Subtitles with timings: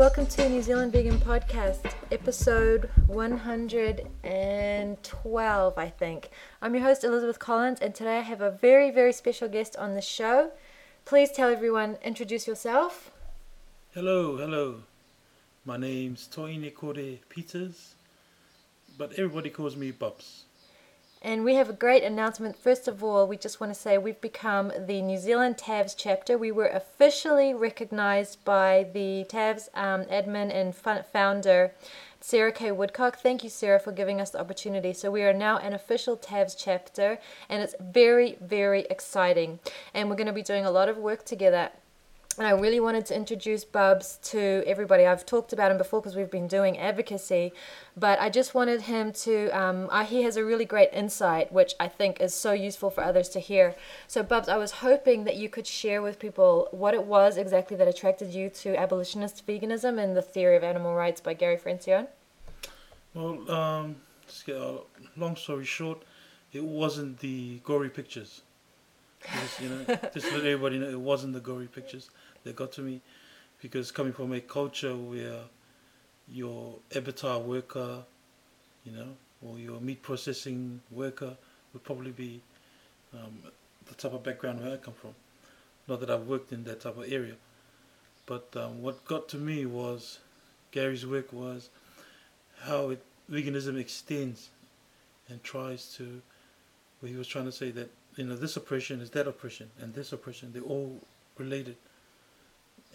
[0.00, 6.30] welcome to New Zealand Vegan Podcast, episode 112, I think.
[6.62, 9.94] I'm your host, Elizabeth Collins, and today I have a very, very special guest on
[9.94, 10.52] the show.
[11.04, 13.10] Please tell everyone, introduce yourself.
[13.92, 14.84] Hello, hello.
[15.66, 17.92] My name's Toine Kore Peters,
[18.96, 20.44] but everybody calls me Bubs.
[21.22, 22.56] And we have a great announcement.
[22.56, 26.38] First of all, we just want to say we've become the New Zealand TAVS chapter.
[26.38, 31.74] We were officially recognized by the TAVS um, admin and founder,
[32.22, 32.72] Sarah K.
[32.72, 33.18] Woodcock.
[33.18, 34.94] Thank you, Sarah, for giving us the opportunity.
[34.94, 37.18] So we are now an official TAVS chapter,
[37.50, 39.58] and it's very, very exciting.
[39.92, 41.68] And we're going to be doing a lot of work together
[42.40, 45.04] and I really wanted to introduce Bubs to everybody.
[45.04, 47.52] I've talked about him before because we've been doing advocacy,
[47.98, 49.50] but I just wanted him to.
[49.50, 53.28] Um, he has a really great insight, which I think is so useful for others
[53.30, 53.74] to hear.
[54.08, 57.76] So, Bubs, I was hoping that you could share with people what it was exactly
[57.76, 62.06] that attracted you to abolitionist veganism and the theory of animal rights by Gary Francione.
[63.12, 63.96] Well, um,
[65.14, 66.04] long story short,
[66.54, 68.40] it wasn't the gory pictures.
[69.30, 72.08] Just, you know, just let everybody know it wasn't the gory pictures
[72.44, 73.00] that got to me
[73.60, 75.40] because coming from a culture where
[76.28, 78.04] your abattoir worker,
[78.84, 79.08] you know,
[79.42, 81.36] or your meat processing worker
[81.72, 82.40] would probably be
[83.14, 83.38] um,
[83.86, 85.14] the type of background where I come from.
[85.88, 87.34] Not that I've worked in that type of area,
[88.26, 90.18] but um, what got to me was
[90.70, 91.68] Gary's work was
[92.60, 94.50] how it, veganism extends
[95.28, 96.22] and tries to.
[97.00, 99.94] Where he was trying to say that you know this oppression is that oppression and
[99.94, 101.00] this oppression they're all
[101.38, 101.76] related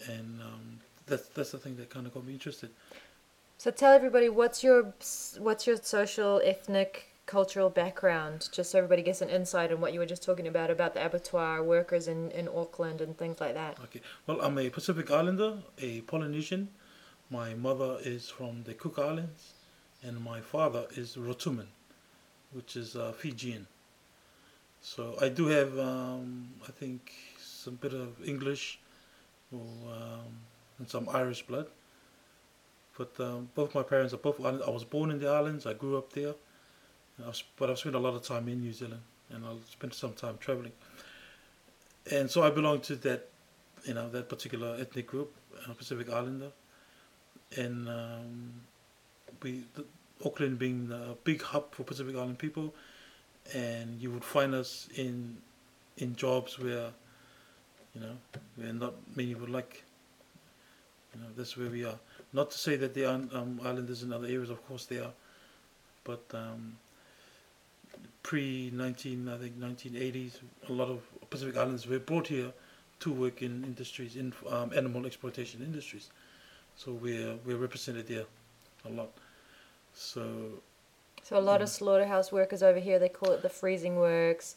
[0.07, 2.69] and um, that's that's the thing that kind of got me interested.
[3.57, 4.93] So tell everybody what's your
[5.39, 9.99] what's your social, ethnic, cultural background, just so everybody gets an insight on what you
[9.99, 13.79] were just talking about about the abattoir workers in in Auckland and things like that.
[13.83, 16.69] Okay, well I'm a Pacific Islander, a Polynesian.
[17.29, 19.53] My mother is from the Cook Islands,
[20.03, 21.67] and my father is Rotuman,
[22.51, 23.65] which is uh, Fijian.
[24.81, 28.77] So I do have, um, I think, some bit of English
[29.53, 30.39] um,
[30.79, 31.67] and some Irish blood.
[32.97, 35.65] But um, both my parents are both I was born in the islands.
[35.65, 36.33] I grew up there,
[37.27, 40.13] I've, but I've spent a lot of time in New Zealand, and I've spent some
[40.13, 40.71] time traveling.
[42.11, 43.27] And so I belong to that,
[43.83, 45.33] you know, that particular ethnic group,
[45.67, 46.51] uh, Pacific Islander,
[47.57, 48.53] and um,
[49.43, 49.83] we the,
[50.23, 52.73] Auckland being a big hub for Pacific Island people,
[53.53, 55.37] and you would find us in
[55.97, 56.91] in jobs where
[57.95, 58.17] you know,
[58.57, 59.83] and not many would like.
[61.13, 61.97] You know, that's where we are.
[62.33, 65.13] Not to say that there aren't um, islanders in other areas, of course there are,
[66.03, 66.77] but um,
[68.21, 72.51] pre 19, I think 1980s, a lot of Pacific Islanders were brought here
[72.99, 76.09] to work in industries, in um, animal exploitation industries.
[76.75, 78.25] So we're we're represented there
[78.85, 79.11] a lot.
[79.93, 80.61] So.
[81.23, 84.55] So a lot of slaughterhouse workers over here, they call it the freezing works.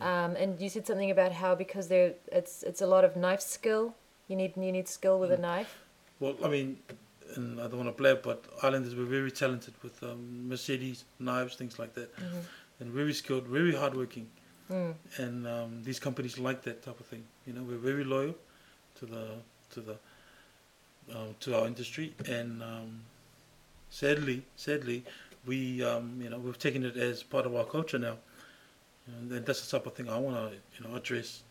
[0.00, 3.40] Um, and you said something about how because there it's it's a lot of knife
[3.40, 3.94] skill.
[4.28, 5.38] You need you need skill with mm.
[5.38, 5.78] a knife.
[6.20, 6.78] Well, I mean,
[7.36, 11.56] and I don't want to blab, but Islanders were very talented with um, Mercedes knives,
[11.56, 12.38] things like that, mm-hmm.
[12.80, 14.26] and very skilled, very hardworking.
[14.70, 14.94] Mm.
[15.18, 17.24] And um, these companies like that type of thing.
[17.46, 18.34] You know, we're very loyal
[18.96, 19.26] to the
[19.70, 19.96] to the
[21.14, 23.00] um, to our industry, and um,
[23.90, 25.04] sadly, sadly,
[25.46, 28.16] we um, you know we've taken it as part of our culture now
[29.06, 31.42] and that's the type of thing I want to you know address,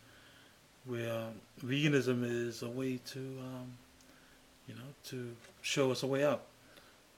[0.84, 1.34] where um,
[1.64, 3.72] veganism is a way to um,
[4.66, 6.42] you know to show us a way out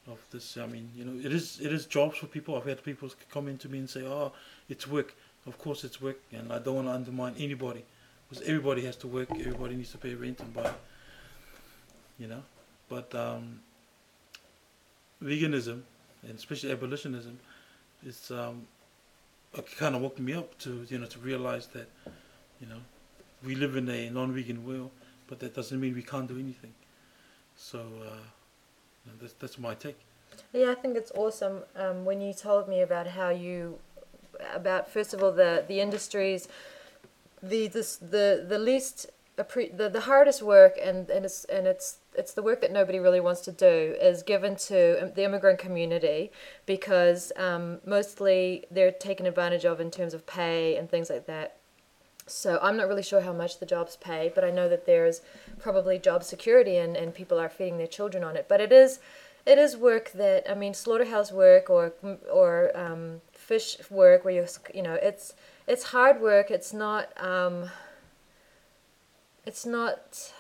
[0.07, 0.57] of this.
[0.57, 2.57] I mean, you know, it is it is jobs for people.
[2.57, 4.33] I've had people come in to me and say, "Oh,
[4.69, 5.15] it's work."
[5.47, 7.85] Of course, it's work, and I don't want to undermine anybody,
[8.29, 9.31] because everybody has to work.
[9.31, 10.73] Everybody needs to pay rent and buy.
[12.19, 12.43] You know,
[12.89, 13.61] but um,
[15.23, 15.83] veganism,
[16.23, 17.39] and especially abolitionism,
[18.05, 18.67] is um,
[19.77, 21.89] kind of woke me up to you know to realize that
[22.61, 22.81] you know
[23.45, 24.91] we live in a non-vegan world,
[25.29, 26.75] but that doesn't mean we can't do anything.
[27.57, 28.11] So uh,
[29.21, 29.99] that's that's my take.
[30.53, 33.79] Yeah, I think it's awesome um, when you told me about how you
[34.55, 36.49] about first of all the the industries
[37.43, 39.07] the this, the the least
[39.39, 43.21] the, the hardest work and, and it's and it's it's the work that nobody really
[43.21, 46.33] wants to do is given to the immigrant community
[46.67, 51.57] because um, mostly they're taken advantage of in terms of pay and things like that.
[52.27, 55.23] So I'm not really sure how much the jobs pay, but I know that there's
[55.59, 58.47] probably job security and, and people are feeding their children on it.
[58.49, 58.99] But it is
[59.47, 61.93] it is work that I mean slaughterhouse work or
[62.31, 65.35] or um, fish work where you're you know it's
[65.67, 66.51] it's hard work.
[66.51, 67.71] It's not um,
[69.49, 70.33] it's not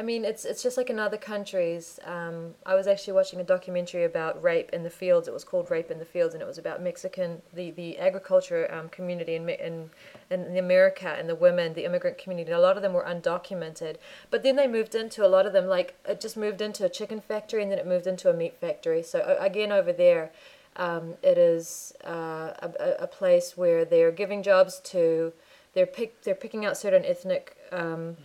[0.00, 1.98] I mean, it's it's just like in other countries.
[2.04, 5.26] Um, I was actually watching a documentary about rape in the fields.
[5.26, 8.72] It was called Rape in the Fields, and it was about Mexican the the agriculture
[8.72, 9.90] um, community in, in
[10.30, 12.52] in America and the women, the immigrant community.
[12.52, 13.96] A lot of them were undocumented,
[14.30, 16.88] but then they moved into a lot of them like it just moved into a
[16.88, 19.02] chicken factory, and then it moved into a meat factory.
[19.02, 20.30] So again, over there,
[20.76, 22.70] um, it is uh, a,
[23.00, 25.32] a place where they're giving jobs to
[25.74, 27.56] they're pick they're picking out certain ethnic.
[27.72, 28.16] Um,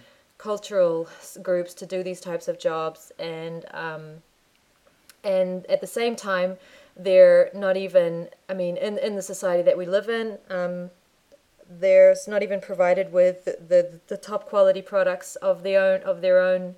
[0.44, 1.08] cultural
[1.42, 4.22] groups to do these types of jobs and um,
[5.24, 6.58] and at the same time
[6.98, 10.90] they're not even i mean in, in the society that we live in um,
[11.70, 16.20] there's not even provided with the, the, the, top quality products of their own of
[16.20, 16.76] their own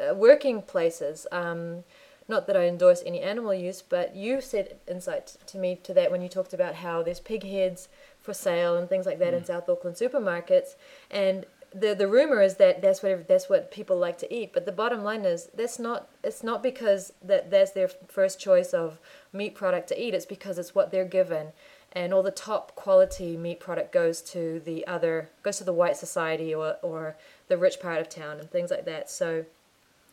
[0.00, 1.84] uh, working places um,
[2.28, 6.10] not that I endorse any animal use, but you said insight to me to that
[6.10, 7.88] when you talked about how there's pig heads
[8.26, 9.38] for sale and things like that mm.
[9.38, 10.74] in South Auckland supermarkets,
[11.10, 14.52] and the the rumor is that that's what that's what people like to eat.
[14.52, 18.74] But the bottom line is that's not it's not because that that's their first choice
[18.74, 18.98] of
[19.32, 20.12] meat product to eat.
[20.12, 21.48] It's because it's what they're given.
[21.92, 25.96] And all the top quality meat product goes to the other goes to the white
[25.96, 27.16] society or or
[27.48, 29.08] the rich part of town and things like that.
[29.10, 29.44] So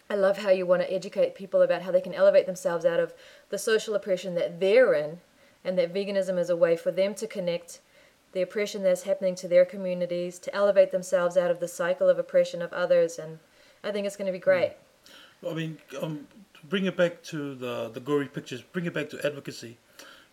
[0.09, 2.99] I love how you want to educate people about how they can elevate themselves out
[2.99, 3.13] of
[3.49, 5.21] the social oppression that they're in
[5.63, 7.79] and that veganism is a way for them to connect
[8.33, 12.19] the oppression that's happening to their communities, to elevate themselves out of the cycle of
[12.19, 13.39] oppression of others, and
[13.83, 14.73] I think it's going to be great.
[15.47, 19.09] I mean, um, to bring it back to the the gory pictures, bring it back
[19.11, 19.77] to advocacy.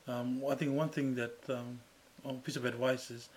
[0.09, 1.81] Um, I think one thing that um,
[2.25, 3.29] a piece of advice is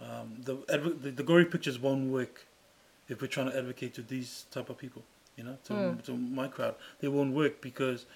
[0.00, 0.54] um, the,
[1.02, 2.46] the, the gory pictures won't work
[3.08, 5.02] if we're trying to advocate to these type of people.
[5.36, 6.04] You know, to mm.
[6.04, 8.06] to my crowd, they won't work because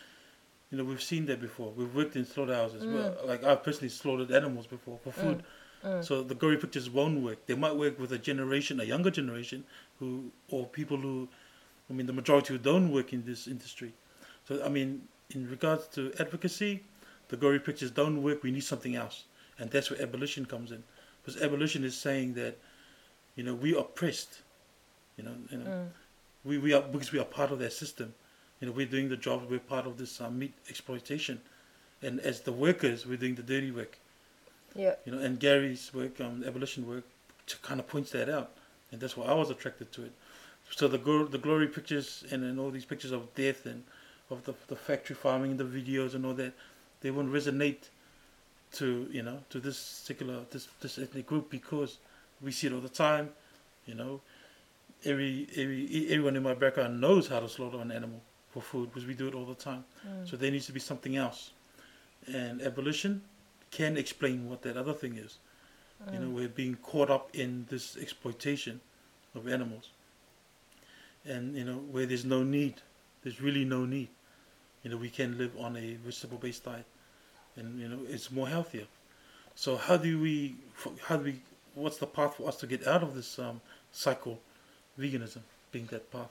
[0.71, 1.71] you know we've seen that before.
[1.77, 2.83] We've worked in slaughterhouses.
[2.85, 2.95] Mm.
[2.95, 5.39] Well, like I've personally slaughtered animals before for food.
[5.39, 5.45] Mm
[5.85, 6.05] Mm.
[6.05, 7.47] So the gory pictures won't work.
[7.47, 9.65] They might work with a generation, a younger generation,
[9.99, 11.29] who or people who,
[11.91, 13.93] I mean, the majority who don't work in this industry.
[14.47, 16.85] So I mean, in regards to advocacy,
[17.29, 18.43] the gory pictures don't work.
[18.43, 19.25] We need something else,
[19.59, 20.85] and that's where abolition comes in.
[21.25, 22.59] Because abolition is saying that,
[23.37, 24.43] you know, we are oppressed.
[25.17, 25.87] You know, you know, mm.
[26.45, 28.15] we we are because we are part of that system.
[28.61, 29.47] You know, we're doing the job.
[29.51, 31.41] We're part of this uh, meat exploitation,
[32.03, 33.99] and as the workers, we're doing the dirty work.
[34.75, 34.95] Yeah.
[35.05, 37.05] You know, and Gary's work, um, abolition work,
[37.63, 38.53] kind of points that out,
[38.91, 40.13] and that's why I was attracted to it.
[40.71, 40.99] So the
[41.31, 43.85] the glory pictures and, and all these pictures of death and
[44.31, 46.55] of the the factory farming, and the videos and all that,
[47.01, 47.89] they won't resonate
[48.75, 51.99] to you know to this particular this this ethnic group because
[52.41, 53.31] we see it all the time.
[53.87, 54.21] You know,
[55.05, 59.07] every every everyone in my background knows how to slaughter an animal for food because
[59.07, 59.85] we do it all the time.
[60.07, 60.29] Mm.
[60.29, 61.51] So there needs to be something else.
[62.33, 63.23] And abolition
[63.73, 65.39] can explain what that other thing is.
[66.07, 66.13] Mm.
[66.13, 66.35] You know, mm.
[66.35, 68.81] we're being caught up in this exploitation
[69.35, 69.89] of animals.
[71.25, 72.75] And, you know, where there's no need,
[73.23, 74.09] there's really no need.
[74.83, 76.85] You know, we can live on a vegetable based diet
[77.57, 78.87] and, you know, it's more healthier.
[79.55, 80.57] So, how do we,
[81.03, 81.41] how do we,
[81.75, 83.61] what's the path for us to get out of this um,
[83.93, 84.41] cycle,
[84.99, 86.31] veganism being that path?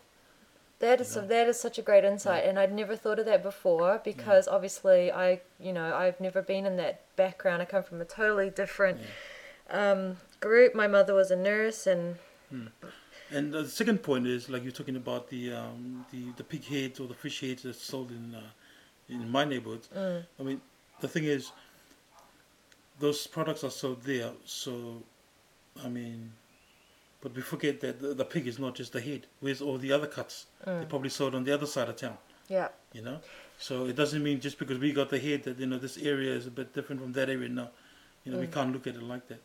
[0.82, 1.22] That is yeah.
[1.22, 2.50] that is such a great insight, yeah.
[2.50, 4.54] and I'd never thought of that before because yeah.
[4.54, 7.62] obviously I you know I've never been in that background.
[7.62, 9.00] I come from a totally different
[9.70, 10.74] um, group.
[10.74, 12.16] My mother was a nurse, and
[12.50, 12.66] hmm.
[13.30, 17.00] and the second point is like you're talking about the um, the the pig heads
[17.00, 18.42] or the fish heads that's sold in uh,
[19.08, 19.88] in my neighborhood.
[19.96, 20.26] Mm.
[20.40, 20.62] I mean,
[21.00, 21.52] the thing is,
[23.00, 25.04] those products are sold there, so
[25.86, 26.32] I mean
[27.22, 29.28] but we forget that the, the, pig is not just the head.
[29.40, 30.48] Where's all the other cuts?
[30.66, 30.80] Mm.
[30.80, 32.18] They probably sold on the other side of town.
[32.50, 32.70] Yeah.
[32.94, 33.20] You know?
[33.60, 36.34] So it doesn't mean just because we got the head that, you know, this area
[36.34, 37.48] is a bit different from that area.
[37.48, 37.70] No.
[38.26, 38.42] You know, mm.
[38.42, 39.42] we can't look at it like that.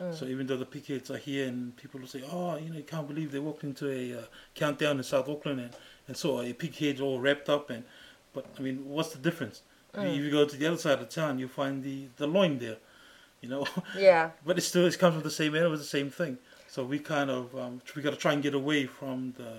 [0.00, 0.14] Mm.
[0.14, 2.76] So even though the pig heads are here and people will say, oh, you know,
[2.76, 4.22] you can't believe they walked into a uh,
[4.54, 5.70] countdown in South Auckland and,
[6.08, 7.70] and saw a pig head all wrapped up.
[7.70, 7.84] and
[8.32, 9.62] But, I mean, what's the difference?
[9.94, 10.16] Mm.
[10.16, 12.76] If you go to the other side of town, you find the, the loin there,
[13.40, 13.66] you know?
[13.96, 14.30] Yeah.
[14.44, 16.38] but it still it comes from the same animal, it's the same thing.
[16.70, 19.54] So we kind of um, we got to try and get away from the,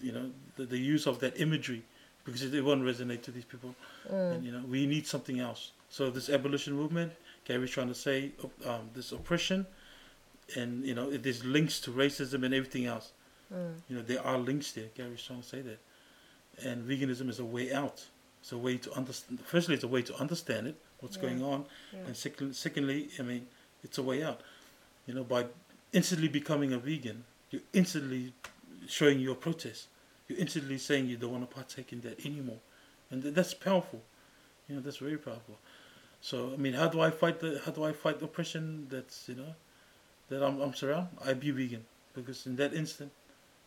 [0.00, 1.82] you know, the, the use of that imagery
[2.24, 3.74] because it, won't resonate to these people.
[4.10, 4.32] Mm.
[4.32, 5.72] And you know, we need something else.
[5.90, 7.12] So this abolition movement,
[7.44, 8.30] Gary's trying to say
[8.64, 9.66] um, this oppression,
[10.56, 13.12] and you know, there's links to racism and everything else.
[13.54, 13.74] Mm.
[13.90, 14.86] You know, there are links there.
[14.94, 15.80] Gary's trying to say that,
[16.64, 18.06] and veganism is a way out.
[18.40, 19.38] It's a way to understand.
[19.44, 21.22] Firstly, it's a way to understand it, what's yeah.
[21.24, 21.98] going on, yeah.
[22.06, 23.48] and second, secondly, I mean,
[23.84, 24.40] it's a way out.
[25.06, 25.46] You know, by
[25.92, 28.32] instantly becoming a vegan, you're instantly
[28.88, 29.88] showing your protest.
[30.28, 32.58] You're instantly saying you don't want to partake in that anymore,
[33.10, 34.00] and that's powerful.
[34.68, 35.58] You know, that's very powerful.
[36.20, 39.28] So I mean, how do I fight the how do I fight the oppression that's
[39.28, 39.54] you know
[40.28, 41.10] that I'm I'm surrounded?
[41.24, 41.84] I be vegan
[42.14, 43.12] because in that instant,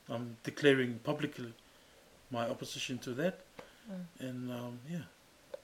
[0.10, 1.54] I'm declaring publicly
[2.32, 3.40] my opposition to that.
[4.20, 5.06] And um, yeah,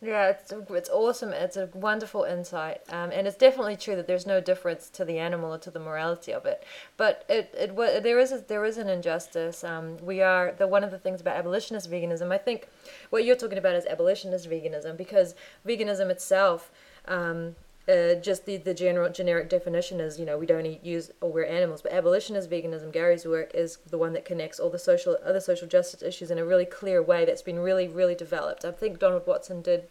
[0.04, 1.32] Yeah, it's it's awesome.
[1.32, 5.20] It's a wonderful insight, um, and it's definitely true that there's no difference to the
[5.20, 6.64] animal or to the morality of it.
[6.98, 9.64] But it, it there is a, there is an injustice.
[9.64, 12.32] Um, we are the one of the things about abolitionist veganism.
[12.32, 12.68] I think
[13.12, 15.36] what you're talking about is abolitionist veganism because
[15.68, 16.72] veganism itself.
[17.08, 17.56] Um,
[17.90, 21.32] uh, just the, the general generic definition is you know we don't eat use or
[21.32, 25.18] wear animals but abolitionist veganism gary's work is the one that connects all the social
[25.26, 28.72] other social justice issues in a really clear way that's been really really developed i
[28.72, 29.88] think donald watson did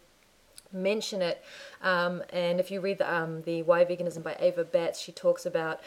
[0.73, 1.43] mention it.
[1.81, 5.45] Um, and if you read the um, the Why Veganism by Eva Batt, she talks
[5.45, 5.81] about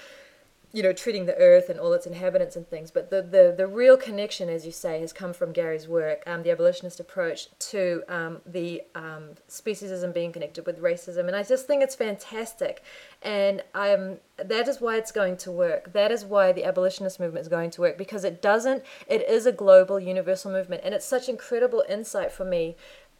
[0.74, 2.90] you know treating the earth and all its inhabitants and things.
[2.90, 6.42] But the the, the real connection, as you say, has come from Gary's work, um,
[6.42, 11.68] the abolitionist approach to um, the um, speciesism being connected with racism, and I just
[11.68, 12.82] think it's fantastic.
[13.22, 15.92] And um, that is why it's going to work.
[15.92, 18.82] That is why the abolitionist movement is going to work because it doesn't.
[19.06, 22.74] It is a global, universal movement, and it's such incredible insight for me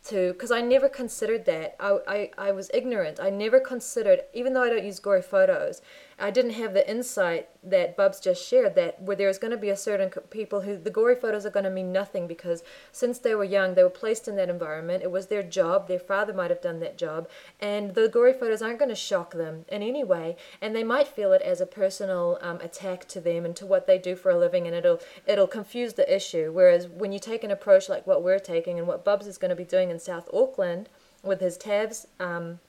[0.05, 1.77] to because I never considered that.
[1.81, 3.19] I, I, I was ignorant.
[3.21, 5.81] I never considered, even though I don't use gory photos,
[6.19, 9.71] I didn't have the insight that Bubs just shared that where there's going to be
[9.71, 13.35] a certain people who the gory photos are going to mean nothing because since they
[13.35, 15.03] were young, they were placed in that environment.
[15.03, 15.89] It was their job.
[15.89, 17.29] Their father might have done that job,
[17.61, 21.09] and the gory photos aren't going to shock them in any way, and they might
[21.09, 24.31] feel it as a personal um, attack to them and to what they do for
[24.31, 26.53] a living, and it'll it'll confuse the issue.
[26.53, 29.51] Whereas when you take an approach like what we're taking and what Bubs is going
[29.51, 30.89] to be doing in South Auckland
[31.23, 32.07] with his TAVS.
[32.21, 32.61] Um,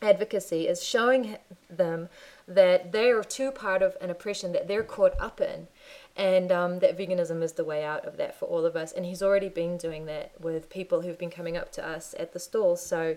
[0.00, 1.36] advocacy is showing
[1.68, 2.08] them
[2.46, 5.68] that they are too part of an oppression that they're caught up in
[6.16, 9.04] and um, that veganism is the way out of that for all of us and
[9.04, 12.38] he's already been doing that with people who've been coming up to us at the
[12.38, 13.16] stalls so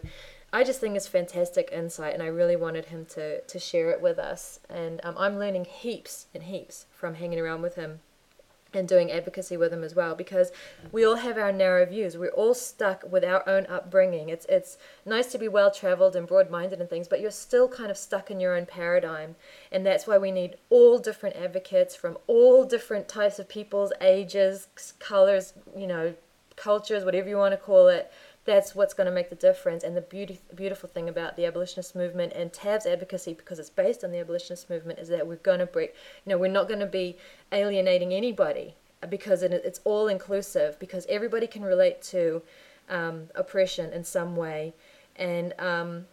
[0.53, 4.01] i just think it's fantastic insight and i really wanted him to, to share it
[4.01, 7.99] with us and um, i'm learning heaps and heaps from hanging around with him
[8.73, 10.51] and doing advocacy with them as well because
[10.91, 12.17] we all have our narrow views.
[12.17, 14.29] We're all stuck with our own upbringing.
[14.29, 17.67] It's it's nice to be well traveled and broad minded and things, but you're still
[17.67, 19.35] kind of stuck in your own paradigm.
[19.71, 24.67] And that's why we need all different advocates from all different types of peoples, ages,
[24.99, 26.13] colors, you know,
[26.55, 28.11] cultures, whatever you want to call it.
[28.43, 29.83] That's what's going to make the difference.
[29.83, 34.03] And the beauty, beautiful thing about the abolitionist movement and TAVS advocacy, because it's based
[34.03, 35.93] on the abolitionist movement, is that we're going to break,
[36.25, 37.17] you know, we're not going to be
[37.51, 38.75] alienating anybody
[39.09, 42.41] because it, it's all inclusive, because everybody can relate to
[42.89, 44.73] um, oppression in some way.
[45.15, 46.05] And, um,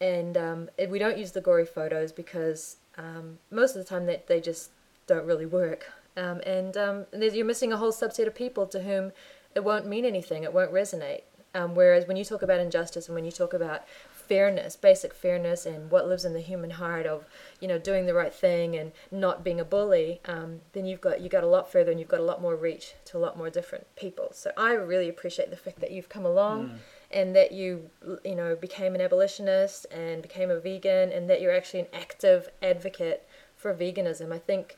[0.00, 4.06] and um, it, we don't use the gory photos because um, most of the time
[4.06, 4.70] that they just
[5.06, 5.92] don't really work.
[6.16, 9.12] Um, and um, and you're missing a whole subset of people to whom
[9.54, 11.22] it won't mean anything, it won't resonate.
[11.56, 15.64] Um, whereas when you talk about injustice and when you talk about fairness, basic fairness,
[15.64, 17.24] and what lives in the human heart of
[17.60, 21.22] you know doing the right thing and not being a bully, um, then you've got
[21.22, 23.38] you got a lot further and you've got a lot more reach to a lot
[23.38, 24.28] more different people.
[24.32, 26.78] So I really appreciate the fact that you've come along
[27.10, 27.88] and that you
[28.22, 32.50] you know became an abolitionist and became a vegan and that you're actually an active
[32.62, 34.30] advocate for veganism.
[34.30, 34.76] I think,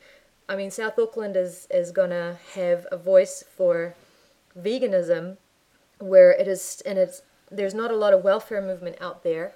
[0.48, 3.96] I mean, South Auckland is is gonna have a voice for
[4.56, 5.38] veganism
[5.98, 9.52] where it is and it's there's not a lot of welfare movement out there.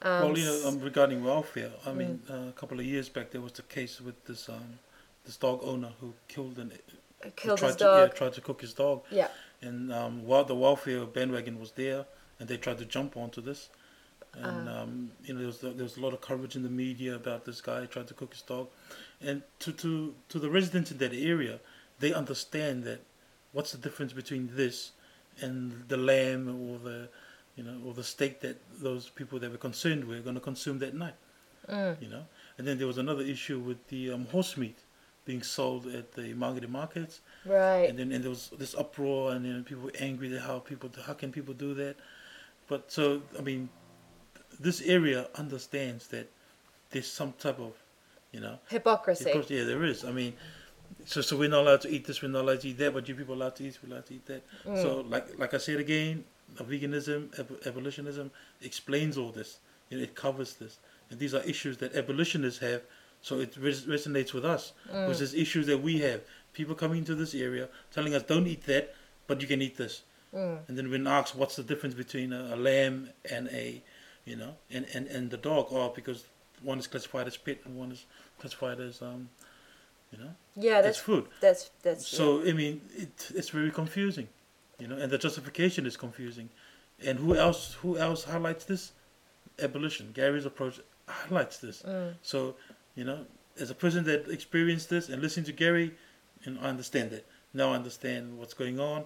[0.00, 3.30] Um, well, you know, um, regarding welfare, I mean, uh, a couple of years back
[3.30, 4.78] there was the case with this um,
[5.24, 6.72] this dog owner who killed an
[7.22, 8.08] who killed tried his to, dog.
[8.08, 9.28] Yeah, tried to cook his dog, Yeah.
[9.60, 12.06] and um, while the welfare bandwagon was there,
[12.38, 13.70] and they tried to jump onto this,
[14.34, 14.82] and Ah.
[14.82, 17.44] um, you know, there was there was a lot of coverage in the media about
[17.44, 18.68] this guy tried to cook his dog,
[19.20, 21.58] and to to to the residents in that area,
[21.98, 23.00] they understand that
[23.52, 24.92] what's the difference between this
[25.40, 27.08] and the lamb or the
[27.56, 30.78] you know or the steak that those people that were concerned were going to consume
[30.78, 31.14] that night
[31.68, 32.00] Mm.
[32.00, 32.24] you know
[32.56, 34.78] and then there was another issue with the um, horse meat
[35.26, 37.90] being sold at the market markets Right.
[37.90, 40.88] and then and there was this uproar and then people were angry that how people
[41.04, 41.96] how can people do that
[42.68, 43.68] but so i mean
[44.58, 46.30] this area understands that
[46.90, 47.74] there's some type of
[48.32, 49.26] you know Hypocrisy.
[49.26, 50.04] of course, yeah, there is.
[50.04, 50.32] I mean,
[51.06, 53.08] so so we're not allowed to eat this, we're not allowed to eat that, but
[53.08, 54.42] you people are allowed to eat, we're allowed to eat that.
[54.66, 54.82] Mm.
[54.82, 56.24] So like like I said again,
[56.56, 58.30] veganism, ab- abolitionism
[58.62, 59.58] explains all this.
[59.90, 60.78] You know, it covers this,
[61.10, 62.82] and these are issues that abolitionists have.
[63.20, 65.06] So it res- resonates with us Mm.
[65.06, 66.20] because there's issues that we have.
[66.52, 68.94] People coming into this area telling us don't eat that,
[69.26, 70.02] but you can eat this.
[70.34, 70.58] Mm.
[70.68, 73.82] And then when asked what's the difference between a, a lamb and a,
[74.24, 76.24] you know, and, and, and the dog, oh, because
[76.62, 78.04] one is classified as pet and one is
[78.38, 79.30] classified as, um,
[80.12, 81.26] you know, Yeah, that's food.
[81.40, 84.28] that's that's So I mean, it, it's very confusing,
[84.78, 86.50] you know, and the justification is confusing.
[87.04, 87.74] And who else?
[87.82, 88.92] Who else highlights this?
[89.60, 90.10] Abolition.
[90.12, 91.82] Gary's approach highlights this.
[91.82, 92.14] Mm.
[92.22, 92.56] So,
[92.94, 93.26] you know,
[93.60, 95.94] as a person that experienced this and listened to Gary,
[96.44, 97.26] and I understand that.
[97.54, 99.04] now I understand what's going on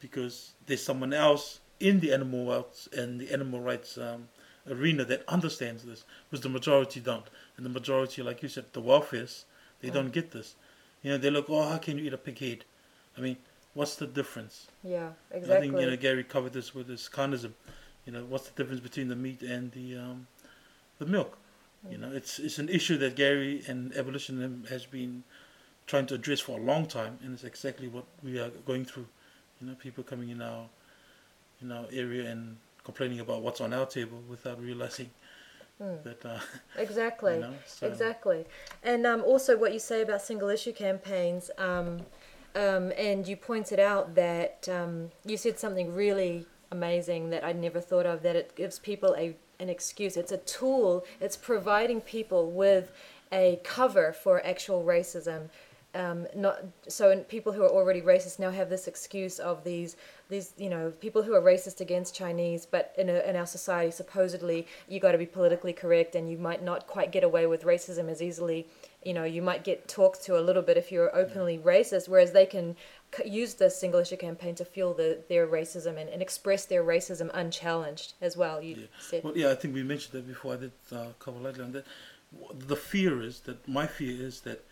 [0.00, 4.28] because there's someone else in the animal rights and the animal rights um,
[4.68, 7.26] arena that understands this, because the majority don't.
[7.56, 9.44] And the majority, like you said, the welfares,
[9.80, 9.94] they Mm.
[9.94, 10.54] don't get this.
[11.02, 12.64] You know, they look, oh, how can you eat a pig head?
[13.16, 13.36] I mean,
[13.74, 14.68] what's the difference?
[14.82, 15.68] Yeah, I exactly.
[15.68, 17.52] think you know Gary covered this with his carnism.
[18.06, 20.26] You know, what's the difference between the meat and the um,
[20.98, 21.38] the milk?
[21.90, 22.00] You Mm.
[22.00, 25.24] know, it's it's an issue that Gary and abolitionism has been
[25.86, 29.06] trying to address for a long time, and it's exactly what we are going through.
[29.60, 30.66] You know, people coming in our
[31.60, 35.10] in our area and complaining about what's on our table without realizing
[35.82, 36.02] Mm.
[36.04, 36.24] that.
[36.24, 36.40] Uh,
[36.78, 37.34] Exactly.
[37.34, 38.44] You know, so- Exactly.
[38.82, 42.00] And um, also, what you say about single issue campaigns, um,
[42.54, 47.80] um, and you pointed out that um, you said something really amazing that I'd never
[47.80, 50.16] thought of that it gives people a, an excuse.
[50.16, 52.92] It's a tool, it's providing people with
[53.32, 55.48] a cover for actual racism.
[55.94, 59.94] Um, not so people who are already racist now have this excuse of these
[60.28, 63.92] these you know people who are racist against Chinese, but in a, in our society
[63.92, 67.62] supposedly you got to be politically correct and you might not quite get away with
[67.62, 68.66] racism as easily.
[69.04, 72.32] You know you might get talked to a little bit if you're openly racist, whereas
[72.32, 72.74] they can
[73.16, 76.82] c- use the single issue campaign to fuel the, their racism and, and express their
[76.82, 78.60] racism unchallenged as well.
[78.60, 78.86] You Yeah.
[78.98, 80.54] said Well, yeah, I think we mentioned that before.
[80.54, 81.86] I did uh, cover lightly on that.
[82.52, 84.64] The fear is that my fear is that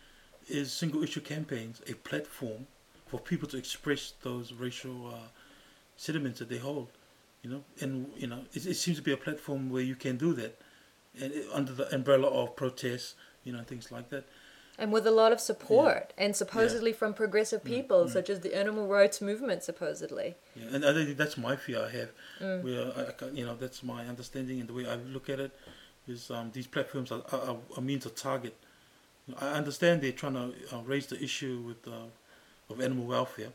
[0.47, 2.67] is single issue campaigns a platform
[3.07, 5.17] for people to express those racial uh,
[5.97, 6.87] sentiments that they hold,
[7.43, 10.17] you know, and you know it, it seems to be a platform where you can
[10.17, 10.59] do that,
[11.19, 14.25] and under the umbrella of protests, you know, things like that.
[14.79, 18.09] and with a lot of support and supposedly from progressive Mm, people mm.
[18.09, 20.33] such as the animal rights movement supposedly.
[20.55, 22.09] Yeah, and I think that's my fear I have.
[22.41, 22.63] Mm.
[22.63, 25.51] Where I, you know, that's my understanding and the way I look at it
[26.07, 28.55] is um, these platforms are, are, are a means of target.
[29.39, 32.07] I understand they're trying to uh, raise the issue with uh,
[32.69, 33.49] of animal welfare,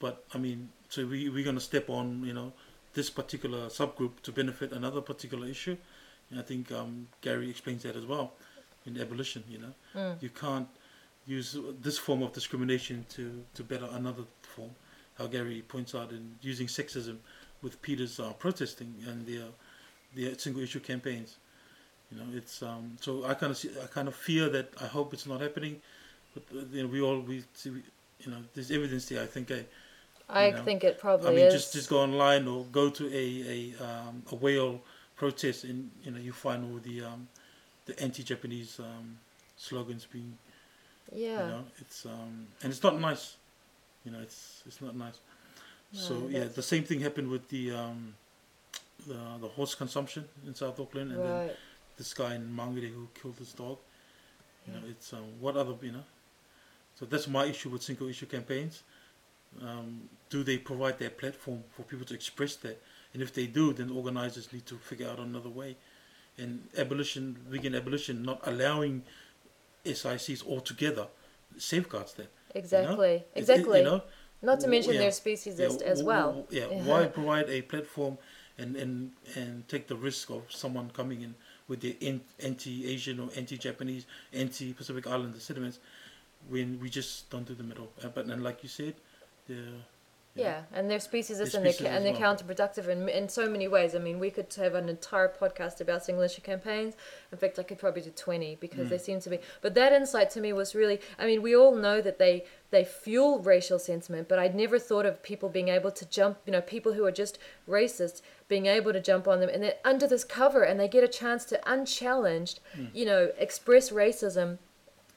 [0.00, 2.52] but I mean, so we we're gonna step on you know
[2.94, 5.76] this particular subgroup to benefit another particular issue.
[6.30, 8.32] And I think um, Gary explains that as well
[8.86, 9.44] in abolition.
[9.48, 10.22] You know, Mm.
[10.22, 10.68] you can't
[11.26, 14.70] use this form of discrimination to, to better another form.
[15.18, 17.18] How Gary points out in using sexism
[17.62, 19.44] with PETA's uh, protesting and their
[20.14, 21.36] their single issue campaigns.
[22.12, 24.86] You know, it's um, so I kind of see, I kind of fear that I
[24.86, 25.80] hope it's not happening,
[26.34, 27.82] but uh, you know we all we see we,
[28.20, 29.22] you know there's evidence there.
[29.22, 29.64] I think I
[30.28, 31.54] I know, think it probably I mean is.
[31.54, 34.80] just just go online or go to a a um, a whale
[35.16, 37.28] protest and you know you find all the um,
[37.86, 39.18] the anti-Japanese um,
[39.56, 40.36] slogans being
[41.14, 41.44] yeah.
[41.44, 43.36] you know, it's um, and it's not nice.
[44.04, 45.18] You know, it's it's not nice.
[45.92, 48.14] so yeah, the same thing happened with the um,
[49.06, 51.56] the the horse consumption in South Auckland, and then right.
[51.96, 53.78] This guy in Mangere who killed his dog.
[54.66, 56.04] You know, it's um, what other you know.
[56.98, 58.82] So that's my issue with single issue campaigns.
[59.60, 62.80] Um, do they provide that platform for people to express that?
[63.12, 65.76] And if they do, then organizers need to figure out another way.
[66.38, 69.02] And abolition, vegan abolition, not allowing
[69.84, 71.08] SICs altogether,
[71.58, 72.28] safeguards that.
[72.54, 73.08] Exactly.
[73.08, 73.78] It- it- Exactly.
[73.80, 74.02] you know,
[74.40, 75.00] Not to mention yeah.
[75.00, 76.46] their speciesist yeah, as well.
[76.50, 76.82] Yeah, Yeah.
[76.88, 78.18] why provide a platform
[78.58, 81.34] and, and, and take the risk of someone coming in
[81.72, 81.96] with the
[82.38, 84.04] anti-Asian or anti-Japanese,
[84.34, 85.78] anti-Pacific Islander sentiments
[86.50, 87.90] when we just don't do them at all.
[88.04, 88.94] Uh, but and like you said,
[89.48, 89.80] they're
[90.34, 92.34] Yeah, and they're speciesist They're and they're, and they're well.
[92.36, 93.94] counterproductive in, in so many ways.
[93.94, 96.94] I mean, we could have an entire podcast about single issue campaigns.
[97.30, 98.88] In fact, I could probably do 20 because Mm.
[98.88, 99.40] they seem to be.
[99.60, 102.82] But that insight to me was really, I mean, we all know that they, they
[102.82, 106.62] fuel racial sentiment, but I'd never thought of people being able to jump, you know,
[106.62, 110.24] people who are just racist being able to jump on them and they're under this
[110.24, 112.88] cover and they get a chance to unchallenged, Mm.
[112.94, 114.56] you know, express racism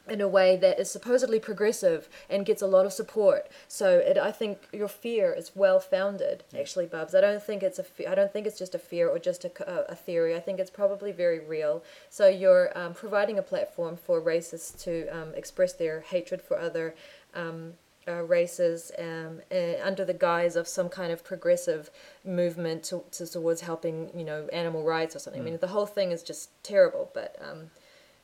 [0.09, 3.49] in a way that is supposedly progressive and gets a lot of support.
[3.67, 7.15] So it, I think your fear is well founded, actually, Bubs.
[7.15, 9.45] I don't think it's a fe- I don't think it's just a fear or just
[9.45, 10.35] a theory.
[10.35, 11.83] I think it's probably very real.
[12.09, 16.95] So you're um, providing a platform for racists to um, express their hatred for other.
[17.33, 17.73] Um,
[18.07, 21.89] uh, races um, uh, under the guise of some kind of progressive
[22.23, 25.41] movement to, to, towards helping, you know, animal rights or something.
[25.41, 27.09] I mean, the whole thing is just terrible.
[27.15, 27.71] But um,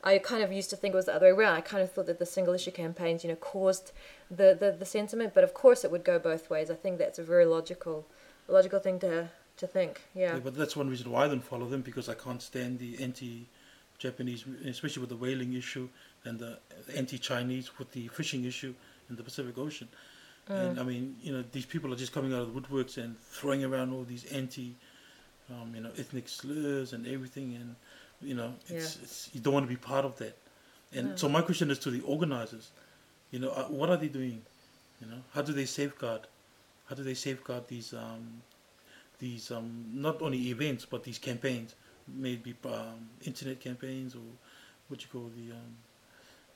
[0.03, 1.55] I kind of used to think it was the other way around.
[1.55, 3.91] I kind of thought that the single issue campaigns, you know, caused
[4.29, 6.71] the, the, the sentiment, but of course it would go both ways.
[6.71, 8.05] I think that's a very logical
[8.47, 10.01] logical thing to to think.
[10.15, 10.33] Yeah.
[10.33, 13.01] Yeah, but that's one reason why I don't follow them because I can't stand the
[13.03, 15.87] anti-Japanese, especially with the whaling issue
[16.25, 16.57] and the
[16.95, 18.73] anti-Chinese with the fishing issue
[19.09, 19.87] in the Pacific Ocean.
[20.47, 23.17] And I mean, you know, these people are just coming out of the woodworks and
[23.21, 24.75] throwing around all these anti,
[25.49, 27.75] um, you know, ethnic slurs and everything, and
[28.21, 30.37] you know, it's, it's you don't want to be part of that.
[30.93, 31.15] And No.
[31.15, 32.71] so my question is to the organizers,
[33.31, 34.41] you know, uh, what are they doing?
[34.99, 36.21] You know, how do they safeguard?
[36.87, 38.41] How do they safeguard these um,
[39.19, 41.75] these um, not only events but these campaigns,
[42.07, 44.27] maybe um, internet campaigns or
[44.89, 45.75] what you call the um,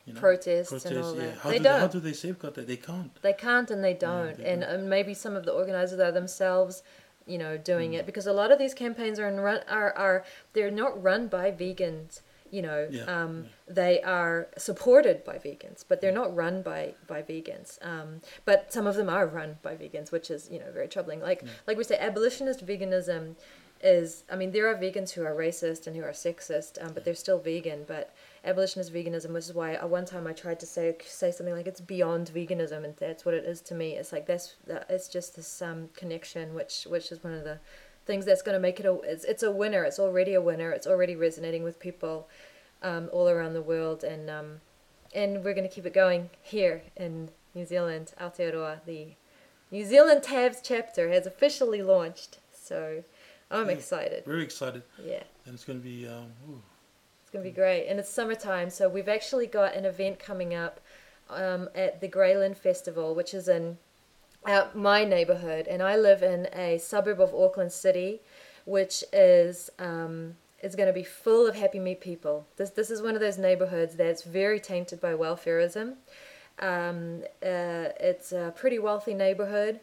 [0.06, 1.21] you know, protests, and all yeah.
[1.21, 1.38] that.
[1.39, 1.80] How they do don't.
[1.80, 2.67] how do they safeguard that?
[2.67, 3.21] They can't.
[3.21, 4.38] They can't and they don't.
[4.38, 4.69] they and, don't.
[4.69, 6.84] and maybe some of the organizers are themselves,
[7.25, 7.99] you know, doing Mm.
[7.99, 11.27] it because a lot of these campaigns are in run are, are they're not run
[11.27, 12.21] by vegans.
[12.51, 17.21] You know, Yeah, um, they are supported by vegans, but they're not run by by
[17.23, 17.83] vegans.
[17.83, 21.19] Um, but some of them are run by vegans, which is you know very troubling.
[21.19, 23.35] Like like we say, abolitionist veganism
[23.86, 24.24] is.
[24.30, 27.13] I mean, there are vegans who are racist and who are sexist, um, but they're
[27.15, 27.86] still vegan.
[27.88, 31.56] But abolitionist veganism, which is why at one time I tried to say say something
[31.56, 33.93] like it's beyond veganism, and that's what it is to me.
[33.93, 37.60] It's like that's that- it's just this um, connection, which which is one of the
[38.06, 39.84] things that's going to make it a it's, it's a winner.
[39.84, 40.71] It's already a winner.
[40.71, 42.28] It's already resonating with people
[42.84, 44.62] um, all around the world, and um,
[45.13, 48.13] and we're going to keep it going here in New Zealand.
[48.19, 49.10] Aotearoa, the
[49.71, 53.04] New Zealand TAVS chapter has officially launched, so
[53.51, 53.75] I'm Yeah.
[53.75, 54.25] excited.
[54.25, 55.23] Very excited, Yeah.
[55.45, 56.08] and it's going to be.
[56.08, 56.34] Um,
[57.21, 60.79] It's gonna be great, and it's summertime, so we've actually got an event coming up
[61.29, 63.77] um, at the Grey Lynn Festival, which is in
[64.45, 68.21] out my neighborhood, and I live in a suburb of Auckland City,
[68.63, 72.45] which is um, is going to be full of happy meat people.
[72.58, 75.95] This this is one of those neighborhoods that's very tainted by welfareism.
[76.60, 79.79] Um, uh, it's a pretty wealthy neighborhood,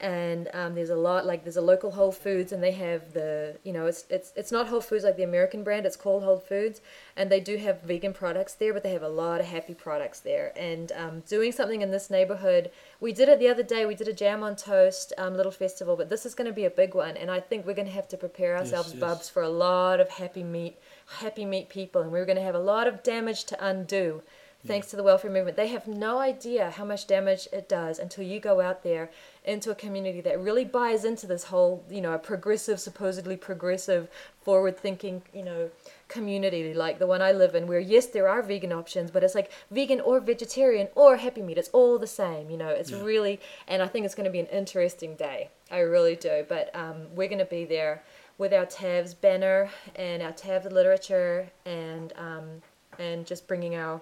[0.00, 3.56] and um, there's a lot like there's a local Whole Foods, and they have the
[3.64, 5.86] you know it's it's it's not Whole Foods like the American brand.
[5.86, 6.80] It's called Whole Foods,
[7.16, 10.20] and they do have vegan products there, but they have a lot of happy products
[10.20, 10.52] there.
[10.56, 13.86] And um, doing something in this neighborhood, we did it the other day.
[13.86, 16.64] We did a jam on toast um, little festival, but this is going to be
[16.64, 19.00] a big one, and I think we're going to have to prepare ourselves, yes.
[19.00, 22.54] bubs, for a lot of happy meat, happy meat people, and we're going to have
[22.54, 24.22] a lot of damage to undo
[24.66, 25.56] thanks to the welfare movement.
[25.56, 29.10] They have no idea how much damage it does until you go out there
[29.48, 34.08] into a community that really buys into this whole, you know, a progressive, supposedly progressive,
[34.42, 35.70] forward thinking, you know,
[36.08, 39.34] community like the one I live in, where yes, there are vegan options, but it's
[39.34, 41.58] like vegan or vegetarian or happy meat.
[41.58, 42.68] It's all the same, you know.
[42.68, 43.02] It's Yeah.
[43.02, 45.50] really, and I think it's going to be an interesting day.
[45.70, 46.44] I really do.
[46.48, 48.02] But um, we're going to be there
[48.38, 52.62] with our TAVS banner and our TAVS literature and um,
[52.98, 54.00] and just bringing our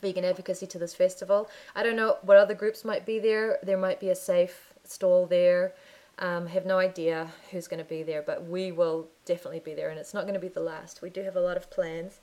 [0.00, 1.48] vegan advocacy to this festival.
[1.74, 3.58] I don't know what other groups might be there.
[3.62, 5.74] There might be a safe stall there.
[6.18, 9.90] Um, have no idea who's going to be there, but we will definitely be there,
[9.90, 11.02] and it's not going to be the last.
[11.02, 12.20] We do have a lot of plans.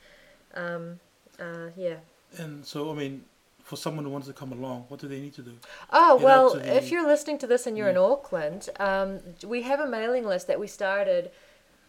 [0.56, 0.99] Um,
[1.39, 1.97] uh, yeah.
[2.38, 3.23] and so, I mean,
[3.63, 5.54] for someone who wants to come along, what do they need to do?
[5.91, 9.62] Oh Head well, the- if you're listening to this and you're in Auckland, um, we
[9.62, 11.32] have a mailing list that we started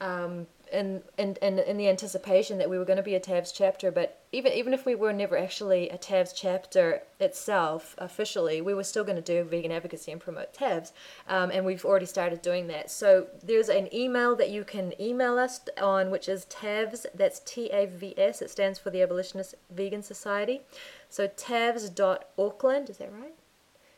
[0.01, 3.53] um, in, in in in the anticipation that we were going to be a TAVS
[3.55, 3.91] chapter.
[3.91, 8.85] But even even if we were never actually a TAVS chapter itself officially, we were
[8.85, 10.93] still going to do vegan advocacy and promote TAVS,
[11.29, 12.91] um, and we've already started doing that.
[12.91, 17.07] So there's an email that you can email us on, which is TAVS.
[17.15, 18.43] That's T A V S.
[18.43, 20.63] It stands for the Abolitionist Vegan Society.
[21.09, 23.35] So TAVS.Auckland, is that right?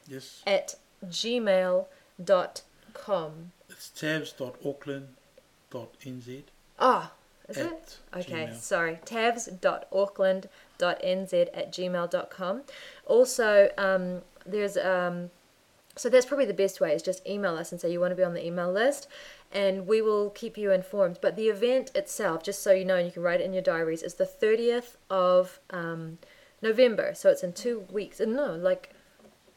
[0.06, 1.86] Yes, at gmail.com.
[3.68, 6.42] it's tavs.auckland.nz.
[6.78, 7.12] Ah,
[7.48, 7.98] is it?
[8.14, 8.56] Okay, Gmail.
[8.56, 8.98] sorry.
[9.04, 12.62] tavs.auckland.nz at gmail.com.
[13.06, 15.30] Also, um, there's um,
[15.96, 18.16] so that's probably the best way is just email us and say you want to
[18.16, 19.08] be on the email list
[19.50, 21.18] and we will keep you informed.
[21.22, 23.62] But the event itself, just so you know, and you can write it in your
[23.62, 26.18] diaries, is the 30th of um,
[26.60, 27.14] November.
[27.14, 28.20] So it's in two weeks.
[28.20, 28.92] No, like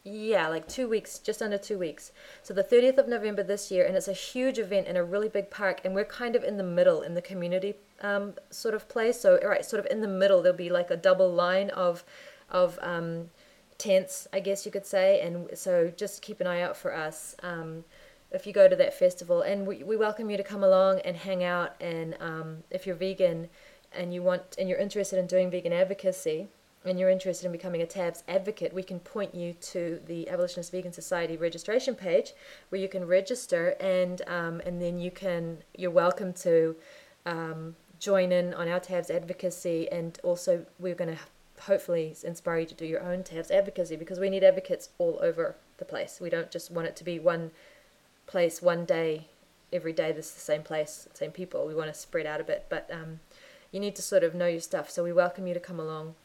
[0.03, 2.11] yeah, like two weeks, just under two weeks.
[2.41, 5.29] So the 30th of November this year, and it's a huge event in a really
[5.29, 8.87] big park, and we're kind of in the middle, in the community um, sort of
[8.87, 9.19] place.
[9.19, 12.03] So, right, sort of in the middle, there'll be like a double line of,
[12.49, 13.29] of um,
[13.77, 15.19] tents, I guess you could say.
[15.21, 17.83] And so just keep an eye out for us um,
[18.31, 19.41] if you go to that festival.
[19.41, 21.75] And we, we welcome you to come along and hang out.
[21.81, 23.49] And um, if you're vegan
[23.91, 26.47] and you want and you're interested in doing vegan advocacy,
[26.85, 30.71] and you're interested in becoming a TAVS advocate, we can point you to the Abolitionist
[30.71, 32.33] Vegan Society registration page,
[32.69, 36.75] where you can register, and um, and then you can you're welcome to
[37.25, 41.21] um, join in on our TAVS advocacy, and also we're going to
[41.63, 45.57] hopefully inspire you to do your own TAVS advocacy because we need advocates all over
[45.77, 46.19] the place.
[46.21, 47.51] We don't just want it to be one
[48.25, 49.27] place, one day,
[49.73, 50.13] every day.
[50.13, 51.67] This is the same place, same people.
[51.67, 53.19] We want to spread out a bit, but um,
[53.73, 54.89] you need to sort of know your stuff.
[54.89, 56.15] So we welcome you to come along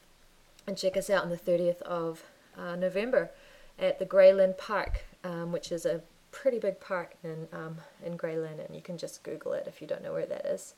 [0.66, 2.24] and check us out on the 30th of
[2.58, 3.30] uh, November
[3.78, 8.16] at the Grey Lynn Park, um, which is a pretty big park in um, in
[8.16, 10.74] Grey Lynn, and you can just Google it if you don't know where that is.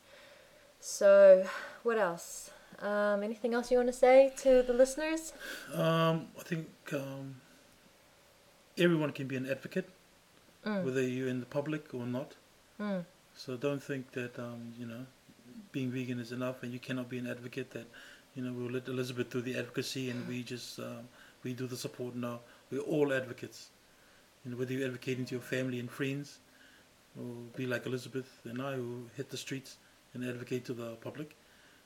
[0.80, 1.46] So,
[1.82, 2.50] what else?
[2.80, 5.32] Um, anything else you want to say to the listeners?
[5.72, 7.36] Um, I think um,
[8.76, 9.88] everyone can be an advocate,
[10.66, 10.82] Mm.
[10.84, 12.34] whether you're in the public or not.
[12.80, 13.04] Mm.
[13.36, 15.06] So don't think that um, you know
[15.70, 17.70] being vegan is enough, and you cannot be an advocate.
[17.70, 17.86] That
[18.36, 21.08] you know we'll let Elizabeth do the advocacy, and we just um,
[21.42, 22.14] we do the support.
[22.14, 22.40] now.
[22.70, 23.70] we're all advocates.
[24.44, 26.38] You know whether you're advocating to your family and friends,
[27.18, 27.24] or
[27.56, 29.78] be like Elizabeth and I who hit the streets
[30.14, 31.34] and advocate to the public.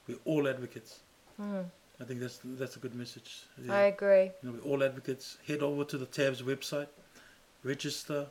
[0.06, 1.00] We're all advocates.
[1.40, 1.64] Mm.
[2.00, 3.44] I think that's that's a good message.
[3.68, 4.24] I agree.
[4.42, 5.38] You know, we're all advocates.
[5.46, 6.88] Head over to the TAVS website,
[7.62, 8.26] register,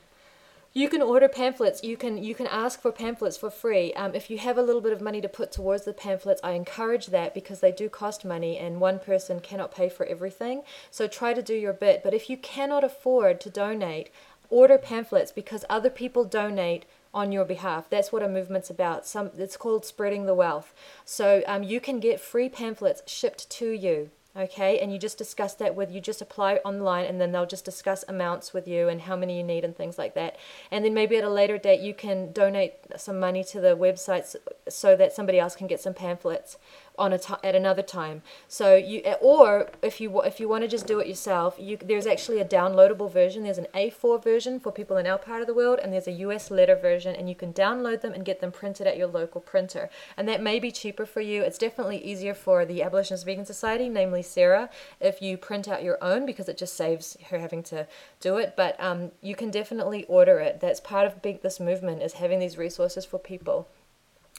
[0.77, 1.83] You can order pamphlets.
[1.83, 3.95] You can you can ask for pamphlets for free.
[3.95, 6.51] Um, if you have a little bit of money to put towards the pamphlets, I
[6.51, 10.61] encourage that because they do cost money, and one person cannot pay for everything.
[10.91, 12.03] So try to do your bit.
[12.03, 14.11] But if you cannot afford to donate,
[14.51, 17.89] order pamphlets because other people donate on your behalf.
[17.89, 19.07] That's what a movement's about.
[19.07, 20.75] Some it's called spreading the wealth.
[21.05, 25.53] So um, you can get free pamphlets shipped to you okay and you just discuss
[25.55, 29.01] that with you just apply online and then they'll just discuss amounts with you and
[29.01, 30.37] how many you need and things like that.
[30.71, 34.35] And then maybe at a later date you can donate some money to the websites
[34.69, 36.57] so that somebody else can get some pamphlets
[36.97, 38.21] on a t- at another time.
[38.47, 42.07] So you or if you if you want to just do it yourself you there's
[42.07, 43.43] actually a downloadable version.
[43.43, 46.11] There's an A4 version for people in our part of the world and there's a
[46.27, 49.41] US letter version and you can download them and get them printed at your local
[49.41, 49.89] printer.
[50.15, 51.43] And that may be cheaper for you.
[51.43, 56.03] It's definitely easier for the abolitionist vegan society namely sarah if you print out your
[56.03, 57.87] own because it just saves her having to
[58.19, 58.55] do it.
[58.55, 60.59] But um, you can definitely order it.
[60.59, 63.67] That's part of big this movement is having these resources for people.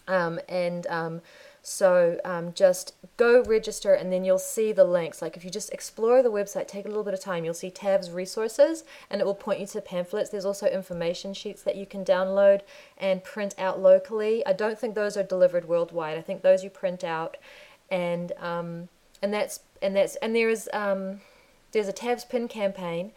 [0.06, 1.20] Um, and um,
[1.62, 5.20] so um, just go register and then you'll see the links.
[5.20, 7.70] Like if you just explore the website, take a little bit of time, you'll see
[7.70, 10.30] TAVS resources and it will point you to pamphlets.
[10.30, 12.62] There's also information sheets that you can download
[12.96, 14.46] and print out locally.
[14.46, 16.16] I don't think those are delivered worldwide.
[16.16, 17.36] I think those you print out
[17.90, 18.88] and um,
[19.22, 21.20] and that's and that's and there is um,
[21.72, 23.12] there's a TAVS pin campaign.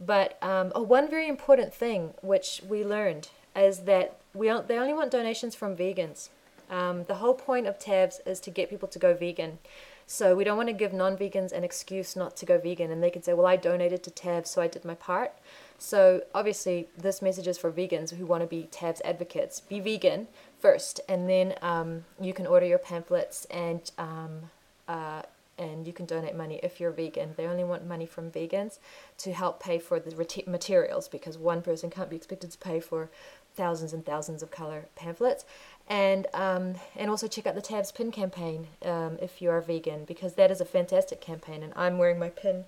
[0.00, 4.92] But um, oh, one very important thing which we learned is that we they only
[4.92, 6.28] want donations from vegans.
[6.74, 9.58] Um, the whole point of TAVS is to get people to go vegan.
[10.06, 13.10] So we don't want to give non-vegans an excuse not to go vegan, and they
[13.10, 15.32] can say, "Well, I donated to TAVS, so I did my part."
[15.78, 19.60] So obviously, this message is for vegans who want to be TAVS advocates.
[19.60, 20.26] Be vegan
[20.58, 24.50] first, and then um, you can order your pamphlets and um,
[24.88, 25.22] uh,
[25.56, 27.34] and you can donate money if you're vegan.
[27.36, 28.78] They only want money from vegans
[29.18, 33.10] to help pay for the materials because one person can't be expected to pay for
[33.54, 35.44] thousands and thousands of color pamphlets.
[35.88, 40.04] And um, and also check out the TAVS Pin campaign um, if you are vegan
[40.06, 41.62] because that is a fantastic campaign.
[41.62, 42.64] And I'm wearing my pin,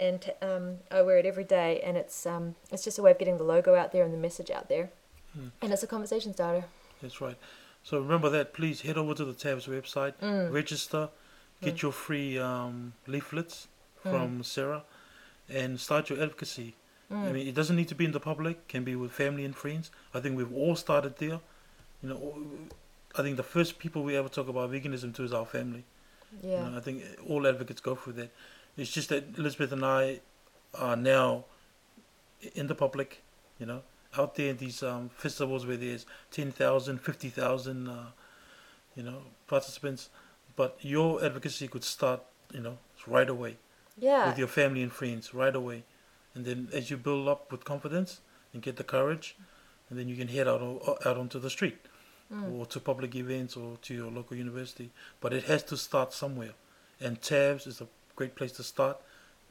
[0.00, 1.80] and t- um, I wear it every day.
[1.84, 4.18] And it's um, it's just a way of getting the logo out there and the
[4.18, 4.88] message out there.
[5.34, 5.48] Hmm.
[5.60, 6.64] And it's a conversation starter.
[7.02, 7.36] That's right.
[7.82, 8.54] So remember that.
[8.54, 10.50] Please head over to the TAVS website, Mm.
[10.50, 11.10] register,
[11.60, 13.68] get your free um, leaflets
[14.02, 14.84] from Sarah,
[15.50, 16.76] and start your advocacy.
[17.10, 18.66] I mean, it doesn't need to be in the public.
[18.68, 19.90] Can be with family and friends.
[20.14, 21.40] I think we've all started there.
[22.04, 22.34] You know,
[23.16, 25.84] I think the first people we ever talk about veganism to is our family.
[26.44, 26.68] You Yeah.
[26.68, 28.30] know, I think all advocates go through that.
[28.76, 30.20] It's just that Elizabeth and I
[30.74, 31.46] are now
[32.54, 33.22] in the public,
[33.58, 33.80] you know,
[34.18, 38.04] out there in these um, festivals where there's 10,000, 50,000, uh,
[38.94, 40.10] you know, participants.
[40.56, 42.20] But your advocacy could start,
[42.52, 43.56] you know, right away
[43.96, 44.26] Yeah.
[44.26, 45.84] with your family and friends, right away.
[46.34, 48.20] And then as you build up with confidence
[48.52, 49.36] and get the courage,
[49.88, 50.60] and then you can head out,
[51.06, 51.78] out onto the street
[52.34, 52.58] Mm.
[52.58, 54.90] or to public events or to your local university.
[55.20, 56.54] But it has to start somewhere.
[57.00, 58.96] And TAVS is a great place to start.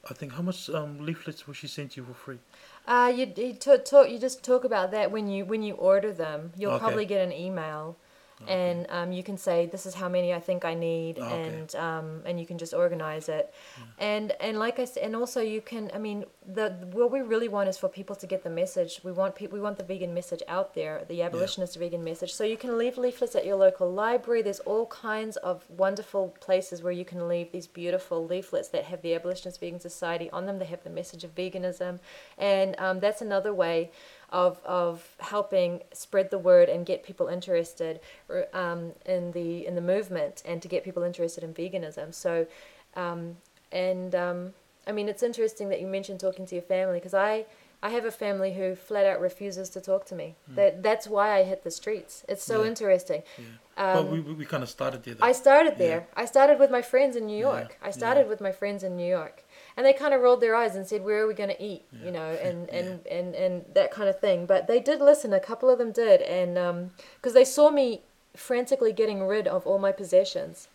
[0.10, 2.40] I think how much um, leaflets will she send you for free?
[2.86, 6.12] Uh, you you talk, talk you just talk about that when you when you order
[6.12, 6.52] them.
[6.58, 6.84] You'll Okay.
[6.84, 7.96] probably get an email,
[8.48, 11.44] and um, you can say this is how many I think I need, Okay.
[11.44, 13.54] and um, and you can just organize it,
[14.00, 15.90] and and like I said, and also you can.
[15.94, 19.02] I mean, the what we really want is for people to get the message.
[19.04, 19.58] We want people.
[19.58, 22.34] We want the vegan message out there, the abolitionist vegan message.
[22.34, 24.42] So you can leave leaflets at your local library.
[24.42, 29.02] There's all kinds of wonderful places where you can leave these beautiful leaflets that have
[29.02, 30.60] the abolitionist vegan society on them.
[30.60, 32.00] They have the message of veganism,
[32.38, 33.92] and um, that's another way
[34.34, 38.02] of of helping spread the word and get people interested
[38.54, 42.14] um, in the in the movement and to get people interested in veganism.
[42.14, 42.48] So,
[42.96, 43.38] um,
[43.72, 44.54] and um,
[44.88, 47.46] I mean, it's interesting that you mentioned talking to your family because I,
[47.82, 50.36] I have a family who flat out refuses to talk to me.
[50.48, 52.26] That that's why I hit the streets.
[52.28, 52.62] It's so.
[52.64, 52.70] Yeah.
[52.70, 53.24] interesting.
[53.38, 53.46] Yeah.
[53.76, 55.16] Um, but we, we, we kind of started there.
[55.16, 55.26] Though.
[55.26, 55.88] I started Yeah.
[55.88, 56.08] there.
[56.16, 57.78] I started with my friends in New Yeah, York.
[57.82, 57.92] I yeah.
[57.92, 59.43] started with my friends in New York.
[59.76, 61.84] And they kind of rolled their eyes and said, "Where are we going to eat?"
[62.04, 64.46] You know, and, and, and, and that kind of thing.
[64.46, 65.34] But they did listen.
[65.34, 68.02] A couple of them did, and because they saw me
[68.36, 70.68] frantically getting rid of all my possessions,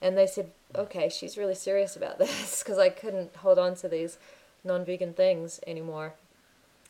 [0.00, 3.88] and they said, "Okay, she's really serious about this," because I couldn't hold on to
[3.88, 4.18] these
[4.64, 6.14] non-vegan things anymore.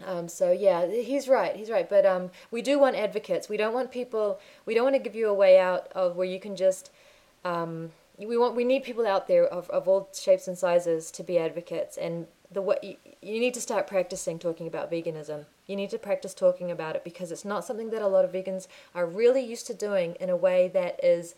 [0.05, 1.55] Um, so yeah, he's right.
[1.55, 1.89] He's right.
[1.89, 3.49] But um, we do want advocates.
[3.49, 4.41] We don't want people.
[4.67, 6.91] We don't want to give you a way out of where you can just.
[7.45, 7.91] Um,
[8.27, 8.55] we want.
[8.55, 11.97] We need people out there of, of all shapes and sizes to be advocates.
[11.97, 15.47] And the way you, you need to start practicing talking about veganism.
[15.67, 18.33] You need to practice talking about it because it's not something that a lot of
[18.33, 21.35] vegans are really used to doing in a way that is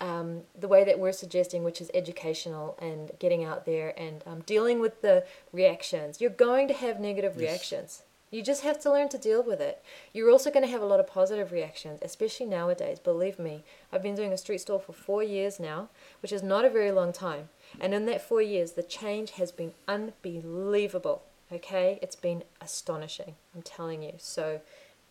[0.00, 4.40] um, the way that we're suggesting, which is educational and getting out there and um,
[4.46, 6.20] dealing with the reactions.
[6.20, 7.42] You're going to have negative Yes.
[7.42, 8.02] reactions.
[8.30, 9.82] You just have to learn to deal with it.
[10.12, 12.98] You're also going to have a lot of positive reactions, especially nowadays.
[12.98, 15.88] Believe me, I've been doing a street stall for four years now,
[16.20, 17.48] which is not a very long time.
[17.80, 21.22] And in that four years, the change has been unbelievable.
[21.50, 21.98] Okay?
[22.02, 23.34] It's been astonishing.
[23.54, 24.12] I'm telling you.
[24.18, 24.60] So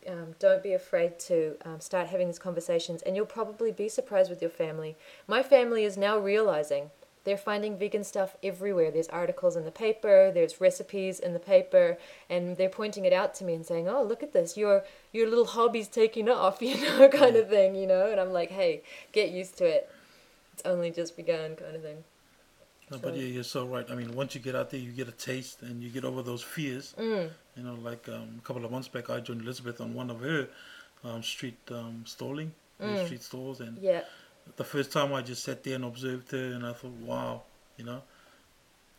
[0.07, 4.29] um, don't be afraid to um, start having these conversations, and you'll probably be surprised
[4.29, 4.95] with your family.
[5.27, 6.91] My family is now realizing
[7.27, 8.89] they're finding vegan stuff everywhere.
[8.89, 11.97] There's articles in the paper, there's recipes in the paper,
[12.29, 14.55] and they're pointing it out to me and saying, "Oh, look at this!
[14.55, 18.09] Your your little hobby's taking off," you know, kind of thing, you know.
[18.09, 19.89] And I'm like, "Hey, get used to it.
[20.53, 22.05] It's only just begun," kind of thing.
[22.89, 23.85] No, but yeah, you're so right.
[23.91, 26.21] I mean, once you get out there, you get a taste and you get over
[26.21, 26.95] those fears.
[26.97, 27.29] Mm.
[27.57, 30.21] You know, like um, a couple of months back, I joined Elizabeth on one of
[30.21, 30.47] her
[31.03, 33.05] um, street um, stalling, Mm.
[33.05, 34.03] street stalls, and Yeah,
[34.55, 37.43] the first time I just sat there and observed her, and I thought, wow,
[37.77, 38.01] you know,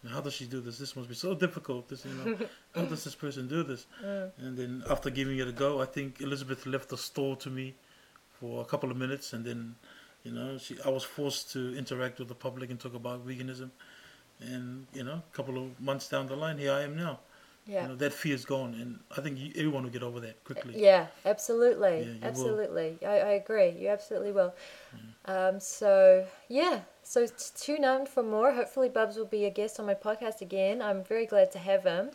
[0.08, 0.78] how does she do this?
[0.78, 1.88] This must be so difficult.
[1.88, 2.36] This, you know,
[2.74, 3.86] how does this person do this?
[4.04, 4.30] Mm.
[4.38, 7.74] And then after giving it a go, I think Elizabeth left the store to me
[8.40, 9.74] for a couple of minutes, and then,
[10.22, 13.70] you know, she I was forced to interact with the public and talk about veganism.
[14.40, 17.18] And you know, a couple of months down the line, here I am now.
[17.68, 17.82] Yeah.
[17.82, 20.74] You know, that fear's gone, and I think you, everyone will get over that quickly.
[20.76, 22.98] Yeah, absolutely, Yeah, absolutely.
[23.06, 23.70] I, I agree.
[23.78, 24.54] You absolutely will.
[25.26, 28.52] Um, so yeah, so t- tune in for more.
[28.52, 30.80] Hopefully, Bubs will be a guest on my podcast again.
[30.82, 32.10] I'm very glad to have him.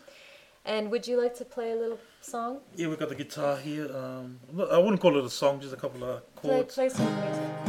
[0.65, 2.59] And would you like to play a little song?
[2.75, 3.85] Yeah, we've got the guitar here.
[3.95, 4.39] Um,
[4.71, 6.73] I wouldn't call it a song, just a couple of Play, chords.
[6.75, 7.62] play some music.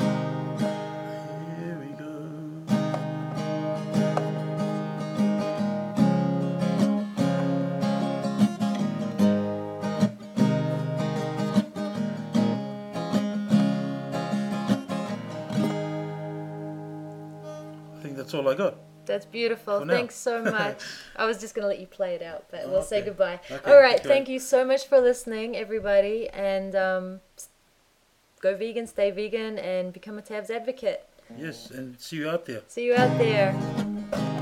[18.49, 18.79] I that's all I got.
[19.07, 19.87] That's beautiful.
[19.87, 20.83] Thanks so much.
[21.17, 23.41] I was just going to let you play it out, but we'll say goodbye.
[23.51, 24.03] Okay, All right.
[24.03, 26.29] Thank you so much for listening, everybody.
[26.31, 27.21] And um,
[28.41, 31.09] go vegan, stay vegan, and become a TAVS advocate.
[31.37, 32.63] Yes, and see you out there.
[32.69, 34.33] See you out there.